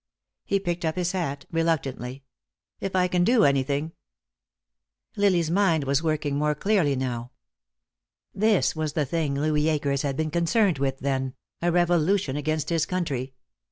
He 0.45 0.59
picked 0.59 0.83
up 0.83 0.95
his 0.95 1.11
hat, 1.11 1.45
reluctantly. 1.51 2.23
"If 2.79 2.95
I 2.95 3.07
can 3.07 3.23
do 3.23 3.43
anything" 3.43 3.91
Lily's 5.15 5.51
mind 5.51 5.83
was 5.83 6.01
working 6.01 6.39
more 6.39 6.55
clearly 6.55 6.95
now. 6.95 7.29
This 8.33 8.75
was 8.75 8.93
the 8.93 9.05
thing 9.05 9.35
Louis 9.35 9.67
Akers 9.69 10.01
had 10.01 10.17
been 10.17 10.31
concerned 10.31 10.79
with, 10.79 10.97
then, 11.01 11.35
a 11.61 11.71
revolution 11.71 12.35
against 12.35 12.69
his 12.69 12.87
country. 12.87 13.35